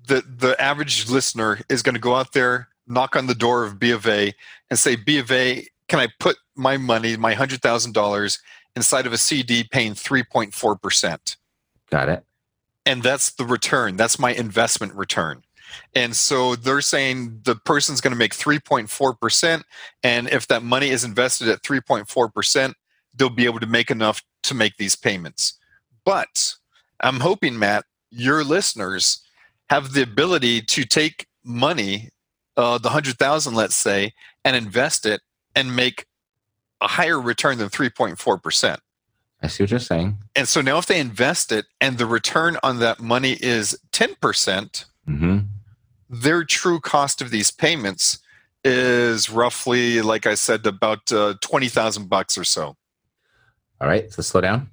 that 0.08 0.40
the 0.40 0.60
average 0.62 1.10
listener 1.10 1.60
is 1.70 1.82
going 1.82 1.96
to 1.96 2.02
go 2.02 2.16
out 2.16 2.34
there, 2.34 2.70
knock 2.88 3.16
on 3.16 3.28
the 3.28 3.36
door 3.36 3.64
of 3.64 3.80
B 3.80 3.92
of 3.92 4.08
A, 4.08 4.34
and 4.70 4.80
say, 4.80 4.96
B 4.96 5.20
of 5.20 5.32
A, 5.32 5.68
can 5.88 6.00
I 6.00 6.08
put 6.20 6.38
my 6.56 6.78
money, 6.78 7.16
my 7.16 7.36
$100,000, 7.36 8.40
inside 8.76 9.06
of 9.06 9.14
a 9.14 9.18
CD 9.18 9.64
paying 9.64 9.94
3.4%? 9.94 11.38
Got 11.90 12.10
it. 12.10 12.24
And 12.86 13.04
that's 13.04 13.32
the 13.32 13.46
return. 13.46 13.98
That's 13.98 14.20
my 14.20 14.34
investment 14.34 14.94
return. 14.94 15.44
And 15.94 16.16
so 16.16 16.56
they're 16.56 16.82
saying 16.82 17.42
the 17.44 17.56
person's 17.56 18.02
going 18.02 18.14
to 18.14 18.18
make 18.18 18.34
3.4%. 18.34 19.64
And 20.04 20.30
if 20.30 20.48
that 20.48 20.64
money 20.64 20.90
is 20.90 21.04
invested 21.04 21.50
at 21.50 21.64
3.4%, 21.64 22.74
they'll 23.14 23.30
be 23.30 23.46
able 23.46 23.60
to 23.60 23.68
make 23.68 23.92
enough 23.92 24.24
to 24.44 24.54
make 24.54 24.78
these 24.78 24.96
payments. 24.96 25.54
But 26.06 26.54
I'm 27.02 27.20
hoping, 27.20 27.58
Matt, 27.60 27.86
your 28.10 28.44
listeners 28.44 29.20
have 29.70 29.94
the 29.94 30.02
ability 30.02 30.62
to 30.62 30.84
take 30.86 31.28
money, 31.44 32.10
uh, 32.56 32.78
the 32.78 32.90
100,000, 32.90 33.54
let's 33.54 33.76
say, 33.76 34.14
and 34.44 34.56
invest 34.56 35.06
it 35.06 35.22
and 35.56 35.76
make 35.76 36.06
a 36.82 36.88
higher 36.88 37.20
return 37.20 37.58
than 37.58 37.70
3.4%. 37.70 38.78
I 39.42 39.48
see 39.48 39.64
what 39.64 39.72
you're 39.72 39.80
saying. 39.80 40.18
And 40.36 40.48
so 40.48 40.62
now 40.62 40.78
if 40.80 40.88
they 40.88 41.00
invest 41.00 41.52
it 41.52 41.66
and 41.80 41.98
the 41.98 42.06
return 42.06 42.58
on 42.64 42.80
that 42.80 43.00
money 43.00 43.34
is 43.40 43.78
10%, 43.92 44.86
Mm-hmm. 45.08 45.38
their 46.10 46.44
true 46.44 46.82
cost 46.82 47.22
of 47.22 47.32
these 47.32 47.50
payments 47.50 48.20
is 48.66 49.30
roughly, 49.30 50.02
like 50.02 50.26
I 50.28 50.34
said, 50.34 50.66
about 50.66 51.10
uh, 51.14 51.36
20,000 51.40 52.10
bucks 52.10 52.38
or 52.38 52.44
so. 52.44 52.76
All 53.80 53.88
right. 53.88 54.12
So 54.12 54.22
slow 54.22 54.42
down. 54.42 54.70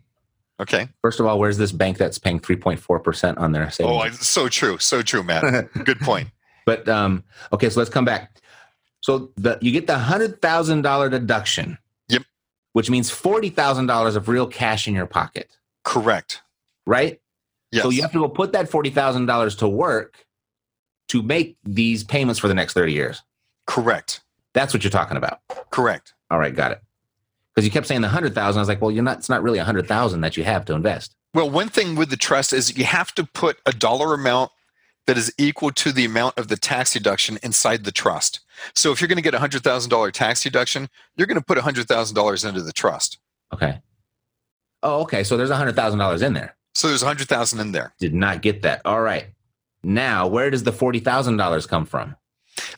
Okay. 0.61 0.89
First 1.03 1.21
of 1.21 1.27
all, 1.27 1.39
where's 1.39 1.59
this 1.59 1.73
bank 1.73 1.99
that's 1.99 2.19
paying 2.19 2.39
3.4% 2.41 3.39
on 3.39 3.53
their 3.53 3.71
savings? 3.71 3.93
Oh, 3.93 3.99
I, 3.99 4.11
so 4.11 4.49
true. 4.49 4.79
So 4.79 5.03
true, 5.03 5.23
Matt. 5.23 5.73
Good 5.85 6.01
point. 6.01 6.29
But 6.67 6.89
um, 6.89 7.25
okay, 7.53 7.69
so 7.69 7.79
let's 7.79 7.91
come 7.91 8.07
back. 8.07 8.41
So 9.03 9.33
the 9.37 9.59
you 9.61 9.71
get 9.71 9.87
the 9.87 9.99
hundred 9.99 10.41
thousand 10.41 10.81
dollar 10.81 11.11
deduction. 11.11 11.77
Yep. 12.09 12.23
Which 12.73 12.89
means 12.89 13.11
forty 13.11 13.51
thousand 13.51 13.85
dollars 13.87 14.17
of 14.17 14.29
real 14.31 14.47
cash 14.47 14.89
in 14.89 14.95
your 14.95 15.05
pocket, 15.05 15.59
Correct. 15.85 16.41
right? 16.87 17.21
Yes. 17.71 17.83
So 17.83 17.91
you 17.91 18.01
have 18.01 18.13
to 18.13 18.19
go 18.19 18.31
put 18.31 18.53
that 18.53 18.71
forty 18.71 18.89
thousand 18.89 19.27
dollars 19.27 19.57
to 19.57 19.69
work 19.69 20.25
to 21.09 21.21
make 21.21 21.59
these 21.65 22.03
payments 22.03 22.41
for 22.41 22.49
the 22.49 22.55
next 22.55 22.73
thirty 22.73 22.95
years. 22.95 23.23
Correct. 23.67 24.23
That's 24.55 24.73
what 24.73 24.83
you're 24.85 24.91
talking 24.91 25.19
about. 25.19 25.41
Correct. 25.71 26.15
All 26.31 26.39
right, 26.39 26.55
got 26.55 26.73
it. 26.73 26.81
Because 27.55 27.65
you 27.65 27.71
kept 27.71 27.87
saying 27.87 28.01
the 28.01 28.09
hundred 28.09 28.35
thousand, 28.35 28.59
I 28.59 28.63
was 28.63 28.69
like, 28.69 28.81
well, 28.81 28.91
you're 28.91 29.05
not. 29.05 29.19
It's 29.19 29.29
not 29.29 29.43
really 29.43 29.59
a 29.59 29.65
hundred 29.65 29.87
thousand 29.87 30.23
that 30.23 30.37
you 30.37 30.45
have 30.45 30.65
to 30.67 30.75
invest. 30.75 31.15
Well, 31.35 31.51
one 31.51 31.69
thing 31.69 31.95
with 31.95 32.11
the 32.11 32.17
trust 32.17 32.53
is 32.53 32.77
you 32.77 32.85
have 32.85 33.15
to 33.15 33.25
put 33.25 33.59
a 33.67 33.73
dollar 33.73 34.15
amount 34.15 34.51
that 35.07 35.19
is 35.19 35.33
equal 35.39 35.71
to 35.73 35.93
the 35.93 36.05
amount 36.05 36.39
of 36.39 36.49
the 36.49 36.57
tax 36.57 36.93
deduction 36.93 37.39
inside 37.43 37.85
the 37.85 37.93
trust. 37.93 38.41
So 38.75 38.93
if 38.93 39.01
you're 39.01 39.09
going 39.09 39.17
to 39.17 39.23
get 39.23 39.35
a 39.35 39.39
hundred 39.39 39.63
thousand 39.63 39.91
dollar 39.91 40.11
tax 40.11 40.43
deduction, 40.43 40.89
you're 41.17 41.27
going 41.27 41.39
to 41.39 41.45
put 41.45 41.59
a 41.59 41.63
hundred 41.63 41.89
thousand 41.89 42.15
dollars 42.15 42.45
into 42.45 42.63
the 42.63 42.73
trust. 42.73 43.19
Okay. 43.53 43.81
Oh, 44.83 45.03
okay. 45.03 45.25
So 45.25 45.37
there's 45.37 45.51
a 45.51 45.57
hundred 45.57 45.77
thousand 45.77 45.99
dollars 45.99 46.23
in 46.23 46.33
there. 46.33 46.57
So 46.75 46.89
there's 46.89 47.03
a 47.03 47.07
hundred 47.07 47.29
thousand 47.29 47.61
in 47.61 47.73
there. 47.73 47.95
Did 47.99 48.15
not 48.15 48.43
get 48.43 48.63
that. 48.63 48.83
All 48.85 49.01
right. 49.01 49.27
Now, 49.83 50.27
where 50.27 50.51
does 50.51 50.65
the 50.65 50.73
forty 50.73 50.99
thousand 50.99 51.37
dollars 51.37 51.67
come 51.67 51.87
from? 51.87 52.17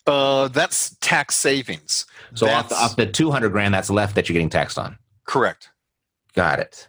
Uh, 0.07 0.49
that's 0.49 0.97
tax 1.01 1.35
savings. 1.37 2.07
So 2.35 2.47
off 2.49 2.69
That's- 2.69 2.91
off 2.91 2.97
the 2.97 3.07
200 3.07 3.51
grand 3.51 3.75
that's 3.75 3.91
left 3.91 4.15
that 4.15 4.29
you're 4.29 4.35
getting 4.35 4.51
taxed 4.51 4.79
on. 4.79 4.99
correct. 5.25 5.71
Got 6.35 6.59
it. 6.61 6.89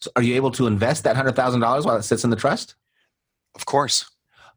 So 0.00 0.10
are 0.16 0.22
you 0.22 0.34
able 0.36 0.50
to 0.52 0.66
invest 0.66 1.04
that 1.04 1.16
$100,000 1.16 1.84
while 1.84 1.96
it 1.96 2.02
sits 2.02 2.24
in 2.24 2.30
the 2.30 2.36
trust? 2.36 2.74
Of 3.54 3.64
course. 3.66 4.10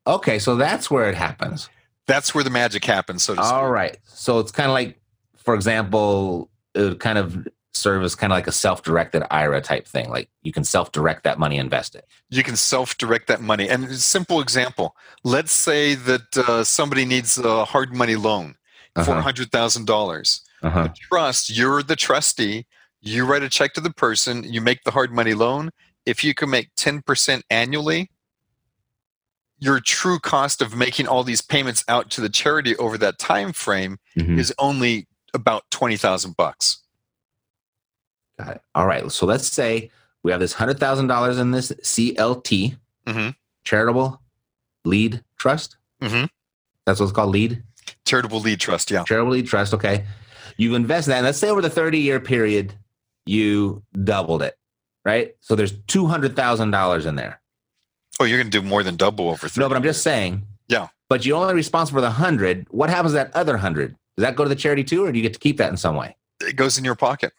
Okay, 0.05 0.39
so 0.39 0.55
that's 0.55 0.91
where 0.91 1.09
it 1.09 1.15
happens. 1.15 1.69
That's 2.05 2.33
where 2.35 2.43
the 2.43 2.49
magic 2.49 2.83
happens, 2.85 3.23
so 3.23 3.35
to 3.35 3.41
speak. 3.43 3.53
All 3.53 3.69
right. 3.69 3.97
So 4.05 4.39
it's 4.39 4.51
kind 4.51 4.67
of 4.69 4.73
like, 4.73 4.99
for 5.37 5.53
example, 5.55 6.49
it 6.73 6.99
kind 6.99 7.17
of 7.17 7.47
serve 7.77 8.03
as 8.03 8.15
kind 8.15 8.33
of 8.33 8.37
like 8.37 8.47
a 8.47 8.51
self 8.51 8.83
directed 8.83 9.23
IRA 9.31 9.61
type 9.61 9.87
thing. 9.87 10.09
Like 10.09 10.29
you 10.43 10.51
can 10.51 10.63
self 10.63 10.91
direct 10.91 11.23
that 11.23 11.39
money, 11.39 11.57
invest 11.57 11.95
it. 11.95 12.05
You 12.29 12.43
can 12.43 12.55
self-direct 12.55 13.27
that 13.27 13.41
money. 13.41 13.69
And 13.69 13.89
simple 13.95 14.41
example: 14.41 14.95
let's 15.23 15.51
say 15.51 15.95
that 15.95 16.37
uh, 16.37 16.63
somebody 16.63 17.05
needs 17.05 17.37
a 17.37 17.65
hard 17.65 17.93
money 17.93 18.15
loan 18.15 18.55
four 19.05 19.21
hundred 19.21 19.51
thousand 19.51 19.89
uh-huh. 19.89 19.97
dollars. 19.97 20.41
Uh-huh. 20.63 20.89
Trust, 21.09 21.55
you're 21.55 21.83
the 21.83 21.95
trustee. 21.95 22.65
You 23.01 23.25
write 23.25 23.43
a 23.43 23.49
check 23.49 23.73
to 23.73 23.81
the 23.81 23.91
person. 23.91 24.43
You 24.43 24.61
make 24.61 24.83
the 24.83 24.91
hard 24.91 25.11
money 25.11 25.33
loan. 25.33 25.69
If 26.05 26.23
you 26.23 26.33
can 26.33 26.49
make 26.49 26.69
ten 26.75 27.01
percent 27.01 27.43
annually, 27.49 28.09
your 29.59 29.79
true 29.79 30.19
cost 30.19 30.61
of 30.61 30.75
making 30.75 31.07
all 31.07 31.23
these 31.23 31.41
payments 31.41 31.83
out 31.87 32.09
to 32.11 32.21
the 32.21 32.29
charity 32.29 32.75
over 32.77 32.97
that 32.97 33.19
time 33.19 33.53
frame 33.53 33.97
Mhm. 34.17 34.39
is 34.39 34.53
only 34.57 35.07
about 35.33 35.63
twenty 35.69 35.97
thousand 35.97 36.35
bucks. 36.35 36.79
Got 38.39 38.55
it. 38.57 38.61
All 38.75 38.85
right. 38.85 39.11
So 39.11 39.25
let's 39.25 39.47
say 39.47 39.89
we 40.23 40.31
have 40.31 40.39
this 40.39 40.53
$100,000 40.53 41.39
in 41.39 41.51
this 41.51 41.71
CLT, 41.83 42.75
Mhm. 43.05 43.35
charitable 43.63 44.21
lead 44.85 45.23
trust. 45.37 45.77
Mhm. 46.01 46.29
That's 46.85 46.99
what 46.99 47.07
it's 47.07 47.15
called, 47.15 47.31
lead. 47.31 47.63
Charitable 48.05 48.39
lead 48.41 48.59
trust, 48.59 48.91
yeah. 48.91 49.03
charitable 49.03 49.31
lead 49.33 49.47
trust. 49.47 49.73
Okay, 49.73 50.05
you 50.57 50.75
invest 50.75 51.07
in 51.07 51.11
that. 51.11 51.17
And 51.17 51.25
let's 51.25 51.37
say 51.37 51.49
over 51.49 51.61
the 51.61 51.69
thirty 51.69 51.99
year 51.99 52.19
period, 52.19 52.73
you 53.25 53.83
doubled 54.03 54.41
it, 54.41 54.57
right? 55.05 55.35
So 55.41 55.55
there's 55.55 55.73
two 55.87 56.07
hundred 56.07 56.35
thousand 56.35 56.71
dollars 56.71 57.05
in 57.05 57.15
there. 57.15 57.41
Oh, 58.19 58.23
you're 58.25 58.37
going 58.37 58.49
to 58.51 58.61
do 58.61 58.65
more 58.65 58.83
than 58.83 58.95
double 58.95 59.29
over. 59.29 59.47
No, 59.57 59.67
but 59.69 59.75
I'm 59.77 59.83
just 59.83 60.01
saying. 60.03 60.45
Yeah. 60.67 60.87
But 61.09 61.25
you're 61.25 61.37
only 61.41 61.53
responsible 61.53 61.97
for 61.97 62.01
the 62.01 62.11
hundred. 62.11 62.65
What 62.71 62.89
happens 62.89 63.11
to 63.11 63.15
that 63.17 63.35
other 63.35 63.57
hundred? 63.57 63.95
Does 64.17 64.23
that 64.23 64.35
go 64.35 64.43
to 64.43 64.49
the 64.49 64.55
charity 64.55 64.83
too, 64.83 65.05
or 65.05 65.11
do 65.11 65.17
you 65.17 65.23
get 65.23 65.33
to 65.33 65.39
keep 65.39 65.57
that 65.57 65.69
in 65.69 65.77
some 65.77 65.95
way? 65.95 66.15
It 66.41 66.55
goes 66.55 66.77
in 66.77 66.83
your 66.85 66.95
pocket. 66.95 67.33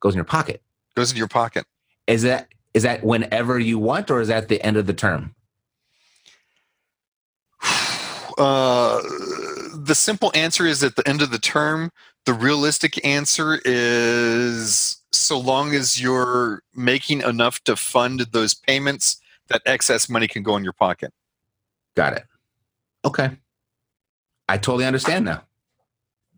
Goes 0.00 0.14
in 0.14 0.18
your 0.18 0.24
pocket. 0.24 0.62
Goes 0.94 1.10
in 1.10 1.16
your 1.16 1.28
pocket. 1.28 1.66
Is 2.06 2.22
that 2.22 2.48
is 2.74 2.82
that 2.82 3.02
whenever 3.02 3.58
you 3.58 3.78
want, 3.78 4.10
or 4.10 4.20
is 4.20 4.28
that 4.28 4.48
the 4.48 4.62
end 4.62 4.76
of 4.76 4.86
the 4.86 4.94
term? 4.94 5.34
Uh, 8.38 9.00
the 9.74 9.96
simple 9.96 10.30
answer 10.32 10.64
is 10.64 10.84
at 10.84 10.94
the 10.94 11.08
end 11.08 11.22
of 11.22 11.32
the 11.32 11.40
term. 11.40 11.90
The 12.24 12.32
realistic 12.32 13.04
answer 13.04 13.60
is 13.64 14.98
so 15.10 15.36
long 15.36 15.74
as 15.74 16.00
you're 16.00 16.62
making 16.72 17.22
enough 17.22 17.64
to 17.64 17.74
fund 17.74 18.20
those 18.30 18.54
payments, 18.54 19.16
that 19.48 19.62
excess 19.66 20.08
money 20.08 20.28
can 20.28 20.44
go 20.44 20.56
in 20.56 20.62
your 20.62 20.72
pocket. 20.72 21.12
Got 21.96 22.12
it. 22.12 22.24
Okay. 23.04 23.30
I 24.48 24.56
totally 24.58 24.84
understand 24.84 25.24
now. 25.24 25.42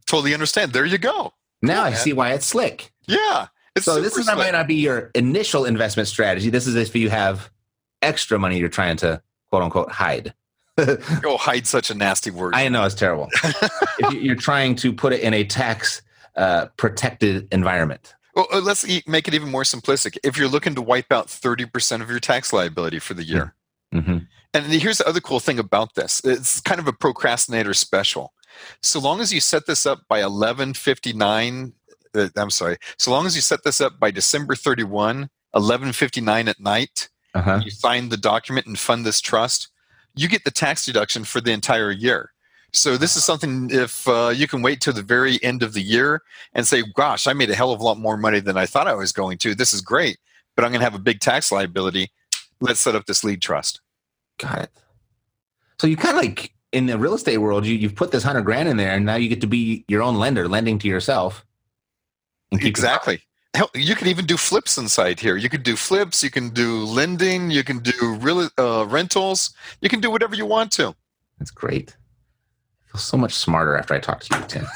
Totally 0.07 0.33
understand. 0.33 0.73
There 0.73 0.87
you 0.87 0.99
go. 0.99 1.35
Now 1.63 1.83
I 1.83 1.93
see 1.93 2.13
why 2.13 2.33
it's 2.33 2.47
slick. 2.47 2.93
Yeah. 3.11 3.49
It's 3.77 3.85
so 3.85 4.01
this 4.01 4.17
is 4.17 4.27
not, 4.27 4.37
might 4.39 4.53
not 4.53 4.67
be 4.67 4.75
your 4.77 5.11
initial 5.15 5.65
investment 5.65 6.09
strategy. 6.09 6.51
This 6.51 6.67
is 6.67 6.75
if 6.75 6.95
you 6.97 7.09
have 7.11 7.51
extra 8.03 8.39
money 8.39 8.59
you're 8.59 8.69
trying 8.69 8.97
to 8.99 9.23
quote 9.51 9.63
unquote 9.63 9.91
hide. 9.93 10.35
Oh, 11.25 11.37
hide 11.37 11.67
such 11.67 11.91
a 11.91 11.95
nasty 11.95 12.31
word. 12.31 12.55
I 12.55 12.69
know 12.69 12.85
it's 12.85 12.95
terrible. 12.95 13.29
if 13.45 14.13
you- 14.13 14.21
you're 14.21 14.35
trying 14.37 14.75
to 14.77 14.93
put 14.93 15.13
it 15.13 15.21
in 15.21 15.35
a 15.35 15.45
tax 15.45 16.01
uh, 16.37 16.67
protected 16.79 17.47
environment. 17.53 18.15
Well, 18.35 18.47
uh, 18.53 18.61
let's 18.61 18.87
make 19.07 19.29
it 19.29 19.35
even 19.35 19.51
more 19.51 19.65
simplistic. 19.65 20.17
If 20.25 20.39
you're 20.39 20.49
looking 20.49 20.75
to 20.77 20.83
wipe 20.83 21.13
out 21.13 21.27
30% 21.27 22.01
of 22.01 22.09
your 22.09 22.21
tax 22.21 22.53
liability 22.53 22.99
for 22.99 23.13
the 23.15 23.25
year, 23.25 23.55
hmm 23.93 24.19
And 24.55 24.65
here's 24.67 24.99
the 24.99 25.07
other 25.09 25.21
cool 25.21 25.41
thing 25.41 25.59
about 25.59 25.95
this. 25.97 26.23
It's 26.25 26.61
kind 26.61 26.81
of 26.81 26.87
a 26.89 26.93
procrastinator 26.93 27.75
special. 27.75 28.33
So 28.83 29.01
long 29.01 29.21
as 29.21 29.33
you 29.35 29.41
set 29.41 29.67
this 29.67 29.85
up 29.85 30.03
by 30.09 30.21
11:59 30.23 31.73
uh, 32.15 32.29
I'm 32.37 32.51
sorry. 32.51 32.77
So 32.99 33.11
long 33.11 33.27
as 33.27 33.35
you 33.37 33.43
set 33.43 33.65
this 33.65 33.81
up 33.81 33.99
by 34.01 34.11
December 34.11 34.55
31, 34.55 35.29
11:59 35.55 36.49
at 36.49 36.61
night, 36.61 37.09
Uh-huh. 37.35 37.61
you 37.65 37.71
sign 37.71 38.09
the 38.09 38.17
document 38.17 38.67
and 38.67 38.79
fund 38.79 39.05
this 39.07 39.21
trust, 39.21 39.69
you 40.15 40.29
get 40.29 40.45
the 40.45 40.51
tax 40.51 40.85
deduction 40.85 41.25
for 41.25 41.41
the 41.41 41.53
entire 41.53 41.91
year. 41.91 42.33
So 42.73 42.97
this 42.97 43.17
is 43.17 43.25
something 43.25 43.69
if 43.71 44.07
uh, 44.07 44.33
you 44.35 44.47
can 44.47 44.63
wait 44.63 44.81
till 44.81 44.93
the 44.93 45.03
very 45.03 45.43
end 45.43 45.63
of 45.63 45.73
the 45.73 45.83
year 45.83 46.23
and 46.55 46.67
say, 46.67 46.83
"Gosh, 46.95 47.27
I 47.27 47.33
made 47.33 47.51
a 47.51 47.55
hell 47.55 47.73
of 47.73 47.81
a 47.81 47.85
lot 47.85 47.99
more 47.99 48.17
money 48.17 48.39
than 48.41 48.57
I 48.57 48.67
thought 48.67 48.87
I 48.87 48.95
was 48.95 49.13
going 49.13 49.39
to. 49.39 49.55
This 49.55 49.73
is 49.73 49.81
great, 49.81 50.19
but 50.55 50.65
I'm 50.65 50.71
going 50.71 50.81
to 50.81 50.85
have 50.85 50.95
a 50.95 51.01
big 51.01 51.19
tax 51.21 51.51
liability. 51.51 52.11
Let's 52.61 52.81
set 52.81 52.95
up 52.95 53.07
this 53.07 53.25
lead 53.25 53.43
trust." 53.43 53.81
Got 54.39 54.59
it. 54.63 54.71
So 55.81 55.87
you 55.87 55.97
kind 55.97 56.17
of 56.17 56.23
like 56.23 56.53
in 56.73 56.87
the 56.87 56.97
real 56.99 57.15
estate 57.15 57.39
world, 57.39 57.67
you 57.67 57.75
you've 57.75 57.97
put 57.97 58.13
this 58.13 58.23
hundred 58.23 58.43
grand 58.43 58.69
in 58.69 58.77
there, 58.77 58.93
and 58.95 59.05
now 59.05 59.17
you 59.17 59.29
get 59.29 59.41
to 59.41 59.47
be 59.49 59.85
your 59.89 60.03
own 60.03 60.17
lender, 60.17 60.47
lending 60.49 60.79
to 60.81 60.89
yourself. 60.89 61.45
Exactly. 62.53 63.23
Hell, 63.55 63.71
you 63.75 63.97
can 63.97 64.07
even 64.07 64.27
do 64.27 64.37
flips 64.37 64.79
inside 64.79 65.19
here. 65.19 65.37
You 65.37 65.49
can 65.49 65.63
do 65.63 65.75
flips. 65.75 66.23
You 66.23 66.31
can 66.31 66.51
do 66.51 66.85
lending. 66.85 67.51
You 67.51 67.65
can 67.65 67.79
do 67.81 68.15
real 68.21 68.49
uh, 68.59 68.87
rentals. 68.87 69.53
You 69.81 69.89
can 69.89 70.01
do 70.01 70.11
whatever 70.11 70.37
you 70.37 70.47
want 70.47 70.71
to. 70.73 70.95
That's 71.39 71.51
great. 71.51 71.97
I 72.87 72.93
feel 72.93 73.01
so 73.01 73.17
much 73.17 73.35
smarter 73.35 73.77
after 73.77 73.95
I 73.95 73.99
talk 73.99 74.21
to 74.21 74.39
you, 74.39 74.45
Tim. 74.47 74.67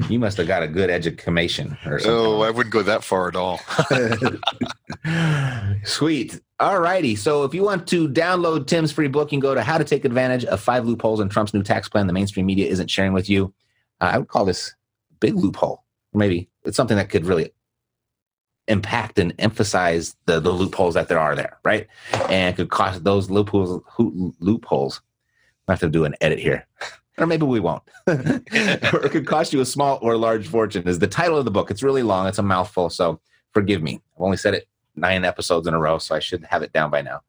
you 0.08 0.18
must 0.18 0.36
have 0.36 0.48
got 0.48 0.62
a 0.64 0.68
good 0.68 0.90
education 0.90 1.76
or 1.86 2.00
something. 2.00 2.10
Oh, 2.10 2.40
I 2.40 2.50
wouldn't 2.50 2.72
go 2.72 2.82
that 2.82 3.04
far 3.04 3.28
at 3.28 3.36
all. 3.36 3.60
Sweet. 5.84 6.40
All 6.58 6.80
righty. 6.80 7.14
So 7.14 7.44
if 7.44 7.54
you 7.54 7.62
want 7.62 7.86
to 7.88 8.08
download 8.08 8.66
Tim's 8.66 8.90
free 8.90 9.08
book, 9.08 9.30
you 9.30 9.36
can 9.36 9.40
go 9.40 9.54
to 9.54 9.62
How 9.62 9.78
to 9.78 9.84
Take 9.84 10.04
Advantage 10.04 10.44
of 10.44 10.60
Five 10.60 10.86
Loopholes 10.86 11.20
in 11.20 11.28
Trump's 11.28 11.54
New 11.54 11.62
Tax 11.62 11.88
Plan 11.88 12.06
the 12.06 12.12
mainstream 12.12 12.46
media 12.46 12.68
isn't 12.68 12.90
sharing 12.90 13.12
with 13.12 13.28
you. 13.28 13.54
Uh, 14.00 14.10
I 14.12 14.18
would 14.18 14.28
call 14.28 14.44
this 14.44 14.74
big 15.24 15.34
loophole. 15.36 15.82
Maybe 16.12 16.50
it's 16.64 16.76
something 16.76 16.98
that 16.98 17.08
could 17.08 17.24
really 17.24 17.50
impact 18.68 19.18
and 19.18 19.34
emphasize 19.38 20.16
the, 20.26 20.38
the 20.38 20.50
loopholes 20.50 20.94
that 20.94 21.08
there 21.08 21.18
are 21.18 21.34
there, 21.34 21.58
right? 21.64 21.86
And 22.28 22.54
could 22.54 22.68
cost 22.68 23.04
those 23.04 23.30
loopholes, 23.30 23.82
loopholes. 23.98 25.00
I 25.66 25.72
have 25.72 25.80
to 25.80 25.88
do 25.88 26.04
an 26.04 26.14
edit 26.20 26.38
here. 26.38 26.66
or 27.18 27.26
maybe 27.26 27.46
we 27.46 27.58
won't. 27.58 27.82
or 28.06 28.14
it 28.16 29.10
could 29.12 29.26
cost 29.26 29.54
you 29.54 29.60
a 29.60 29.64
small 29.64 29.98
or 30.02 30.16
large 30.18 30.46
fortune 30.46 30.86
is 30.86 30.98
the 30.98 31.06
title 31.06 31.38
of 31.38 31.46
the 31.46 31.50
book. 31.50 31.70
It's 31.70 31.82
really 31.82 32.02
long. 32.02 32.26
It's 32.26 32.38
a 32.38 32.42
mouthful. 32.42 32.90
So 32.90 33.18
forgive 33.52 33.82
me. 33.82 34.02
I've 34.16 34.22
only 34.22 34.36
said 34.36 34.52
it 34.52 34.68
nine 34.94 35.24
episodes 35.24 35.66
in 35.66 35.72
a 35.72 35.78
row, 35.78 35.96
so 35.98 36.14
I 36.14 36.18
should 36.18 36.44
have 36.44 36.62
it 36.62 36.72
down 36.72 36.90
by 36.90 37.00
now. 37.00 37.20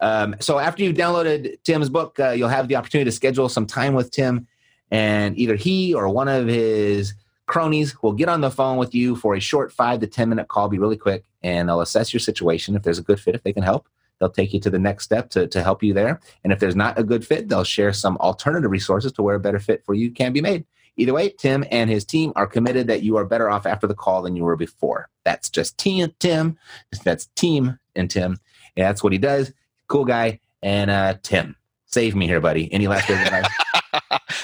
Um, 0.00 0.36
so 0.40 0.58
after 0.58 0.82
you've 0.82 0.96
downloaded 0.96 1.62
Tim's 1.64 1.90
book, 1.90 2.18
uh, 2.18 2.30
you'll 2.30 2.48
have 2.48 2.68
the 2.68 2.76
opportunity 2.76 3.10
to 3.10 3.14
schedule 3.14 3.48
some 3.50 3.66
time 3.66 3.94
with 3.94 4.10
Tim, 4.10 4.46
and 4.90 5.38
either 5.38 5.54
he 5.54 5.94
or 5.94 6.08
one 6.08 6.28
of 6.28 6.46
his 6.46 7.14
cronies 7.46 8.00
will 8.02 8.12
get 8.12 8.28
on 8.28 8.40
the 8.40 8.50
phone 8.50 8.76
with 8.76 8.94
you 8.94 9.16
for 9.16 9.34
a 9.34 9.40
short 9.40 9.72
five 9.72 10.00
to 10.00 10.06
ten 10.06 10.28
minute 10.28 10.48
call. 10.48 10.68
Be 10.68 10.78
really 10.78 10.96
quick, 10.96 11.24
and 11.42 11.68
they'll 11.68 11.80
assess 11.80 12.12
your 12.12 12.20
situation. 12.20 12.76
If 12.76 12.82
there's 12.82 12.98
a 12.98 13.02
good 13.02 13.20
fit, 13.20 13.34
if 13.34 13.42
they 13.42 13.52
can 13.52 13.62
help, 13.62 13.88
they'll 14.18 14.30
take 14.30 14.52
you 14.52 14.60
to 14.60 14.70
the 14.70 14.78
next 14.78 15.04
step 15.04 15.30
to, 15.30 15.46
to 15.46 15.62
help 15.62 15.82
you 15.82 15.94
there. 15.94 16.20
And 16.44 16.52
if 16.52 16.58
there's 16.58 16.76
not 16.76 16.98
a 16.98 17.04
good 17.04 17.26
fit, 17.26 17.48
they'll 17.48 17.64
share 17.64 17.92
some 17.92 18.16
alternative 18.18 18.70
resources 18.70 19.12
to 19.12 19.22
where 19.22 19.36
a 19.36 19.40
better 19.40 19.58
fit 19.58 19.84
for 19.84 19.94
you 19.94 20.10
can 20.10 20.32
be 20.32 20.40
made. 20.40 20.64
Either 20.98 21.12
way, 21.12 21.28
Tim 21.28 21.64
and 21.70 21.90
his 21.90 22.04
team 22.04 22.32
are 22.36 22.46
committed 22.46 22.86
that 22.86 23.02
you 23.02 23.16
are 23.16 23.24
better 23.24 23.50
off 23.50 23.66
after 23.66 23.86
the 23.86 23.94
call 23.94 24.22
than 24.22 24.34
you 24.34 24.44
were 24.44 24.56
before. 24.56 25.10
That's 25.24 25.50
just 25.50 25.76
team, 25.76 26.12
Tim. 26.18 26.56
That's 27.04 27.26
team 27.36 27.78
and 27.94 28.10
Tim. 28.10 28.38
Yeah, 28.76 28.88
that's 28.88 29.02
what 29.02 29.12
he 29.12 29.18
does. 29.18 29.52
Cool 29.88 30.06
guy. 30.06 30.40
And 30.62 30.90
uh, 30.90 31.16
Tim, 31.22 31.54
save 31.84 32.16
me 32.16 32.26
here, 32.26 32.40
buddy. 32.40 32.72
Any 32.72 32.88
last 32.88 33.08
words? 33.10 33.48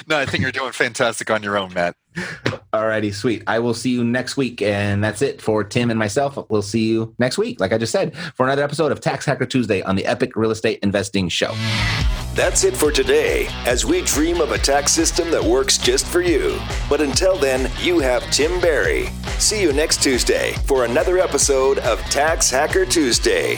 no, 0.07 0.17
I 0.17 0.25
think 0.25 0.41
you're 0.43 0.51
doing 0.51 0.71
fantastic 0.71 1.29
on 1.29 1.43
your 1.43 1.57
own, 1.57 1.73
Matt. 1.73 1.95
Alrighty, 2.73 3.13
sweet. 3.13 3.43
I 3.47 3.59
will 3.59 3.73
see 3.73 3.91
you 3.91 4.03
next 4.03 4.37
week. 4.37 4.61
And 4.61 5.03
that's 5.03 5.21
it 5.21 5.41
for 5.41 5.63
Tim 5.63 5.89
and 5.89 5.99
myself. 5.99 6.37
We'll 6.49 6.61
see 6.61 6.87
you 6.87 7.15
next 7.19 7.37
week, 7.37 7.59
like 7.59 7.73
I 7.73 7.77
just 7.77 7.91
said, 7.91 8.15
for 8.35 8.45
another 8.45 8.63
episode 8.63 8.91
of 8.91 8.99
Tax 8.99 9.25
Hacker 9.25 9.45
Tuesday 9.45 9.81
on 9.81 9.95
the 9.95 10.05
Epic 10.05 10.35
Real 10.35 10.51
Estate 10.51 10.79
Investing 10.83 11.29
Show. 11.29 11.53
That's 12.33 12.63
it 12.63 12.75
for 12.75 12.91
today, 12.91 13.47
as 13.65 13.85
we 13.85 14.01
dream 14.01 14.41
of 14.41 14.51
a 14.51 14.57
tax 14.57 14.91
system 14.91 15.29
that 15.29 15.43
works 15.43 15.77
just 15.77 16.07
for 16.07 16.21
you. 16.21 16.59
But 16.89 16.99
until 16.99 17.37
then, 17.37 17.71
you 17.79 17.99
have 17.99 18.23
Tim 18.31 18.59
Berry. 18.59 19.09
See 19.37 19.61
you 19.61 19.71
next 19.71 20.01
Tuesday 20.01 20.53
for 20.65 20.85
another 20.85 21.19
episode 21.19 21.77
of 21.79 21.99
Tax 22.05 22.49
Hacker 22.49 22.85
Tuesday. 22.85 23.57